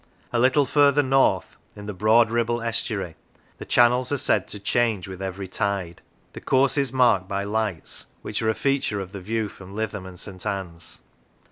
[0.33, 3.17] A little further north, in the broad Ribble estuary,
[3.59, 6.01] the channels are said to change with every tide.
[6.33, 10.07] The course is marked by lights, which are a feature of the view from Lytham
[10.07, 10.43] and St.
[10.43, 11.01] Anne's.